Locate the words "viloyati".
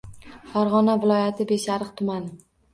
1.05-1.49